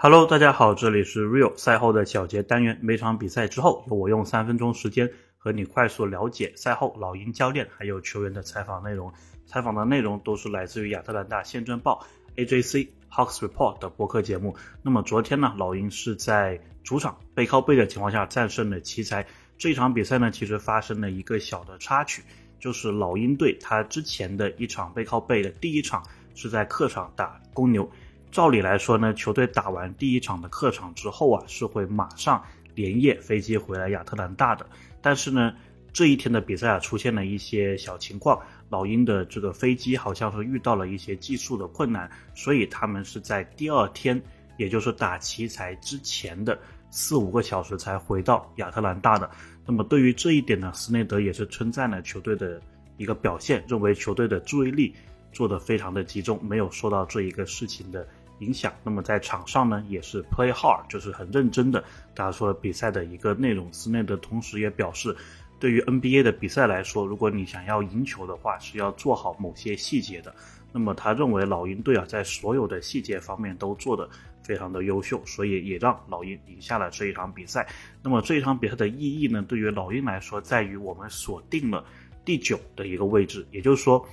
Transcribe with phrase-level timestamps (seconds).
[0.00, 2.78] Hello，大家好，这里是 Real 赛后的小结单元。
[2.80, 9.12] 每场比赛之后，我用三分钟时间和你快速了解赛后老鹰教练还有球员的采访内容。
[9.44, 12.06] 采访的内容都是来自于亚特兰大宪政报
[12.36, 14.54] AJC Hawks Report 的播客节目。
[14.84, 19.26] 那么昨天呢，老鹰是在主场背靠背的情况下战胜了奇才。
[19.56, 22.22] 这一场比赛呢，其实发生了一个小的插曲，
[22.60, 26.04] 就是老鹰队他之前的一场背靠背的第一场
[26.36, 27.90] 是在客场打公牛。
[28.30, 32.42] 照理来说呢，球队打完第一场的客场之后啊，是会马上
[32.74, 34.66] 连夜飞机回来亚特兰大的。
[35.00, 35.54] 但是呢，
[35.92, 44.20] 这一天的比赛啊，出现了一些小情况，老鹰的这个飞机好像是遇到了一些技术的困难，所以他们是在第二天，
[44.58, 46.58] 也就是打奇才之前的
[46.90, 49.28] 四五个小时才回到亚特兰大的。
[49.66, 52.60] 那么对于这一点呢，斯内德也是称赞了球队的
[52.98, 54.94] 一个表现，认为球队的注意力
[55.32, 58.06] 做得非常的集中，没有受到这一个事情的。
[58.38, 61.82] 影响，那么在场上呢，也是 play hard，就是很认真的。
[62.14, 65.16] 大家说比赛的一个内容，斯内德同时也表示，
[65.58, 70.34] 对于 NBA 的比赛来说，如果你想要赢球的话，是要做好某些细节的。
[70.72, 74.08] 那么他认为老鹰队啊，在所有的细节方面都做得
[74.42, 77.66] 非常的优秀，所以也让老鹰赢下了这一场比赛。
[78.02, 81.84] 那么这一场比赛的意义呢，对于老鹰来说，在于我们锁定了
[82.24, 84.06] 第九的一个位置，也就是说，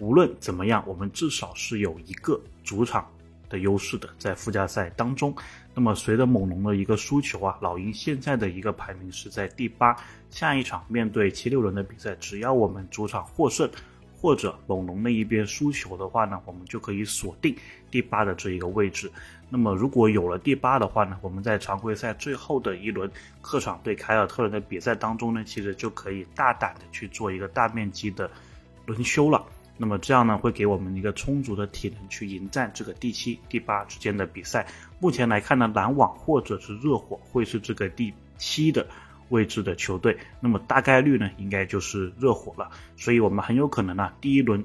[0.00, 3.08] 无论怎么样，我们至少是有一个主场。
[3.50, 5.34] 的优势的，在附加赛当中，
[5.74, 9.94] 那么随着猛龙的一个输球啊，老鹰现在的一个排名是在第八。
[10.30, 13.68] 下一场面对七六人的比赛，只要我们主场获胜，
[14.16, 17.54] 或者猛龙那一边输球的话呢，我们就可以锁定
[17.90, 19.10] 第八的这一个位置。
[19.48, 28.30] 那么如果有了第八的话呢，我们在常规赛最后的一轮客场对凯尔特人的比赛当中呢，其实就可以大胆的去做一个大面积的
[28.86, 29.44] 轮休了。
[29.80, 34.66] 那么这样呢，会给我们一个充足的体能去迎战这个第七、第八之间的比赛。
[34.98, 38.86] 目前来看呢，篮网或者是热火会是这个第七的
[39.30, 40.14] 位置的球队。
[40.38, 42.70] 那么大概率呢，应该就是热火了。
[42.94, 44.62] 所以我们很有可能呢，第一轮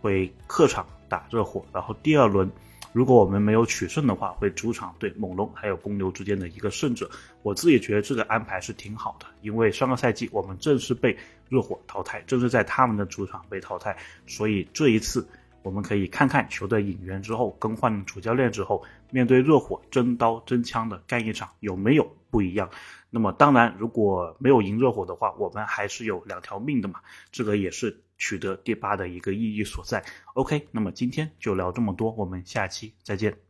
[0.00, 2.48] 会客场打热火，然后第二轮。
[2.92, 7.10] 如果我们没有取胜的话，会主场对猛龙还有公牛之间的一个胜者。
[7.42, 11.16] 我自己觉得这个安排是挺好的，因为上个赛季我们正是被
[11.48, 15.26] 热火淘汰，正是在他们的主场被淘汰，所以这一次
[15.62, 22.68] 我们可以看看球队引援之后更换主教练之后，面对热火真刀真枪的干一场有没有不一样。
[23.10, 28.00] 那么当然，如果没有赢热火的话，我们还是有两条命的嘛，这个也是。
[28.16, 30.04] 取得第八的一个意义所在。
[30.34, 33.45] OK，那么今天就聊这么多，我们下期再见。